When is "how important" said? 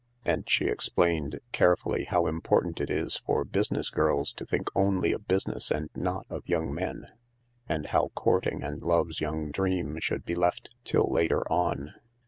2.05-2.81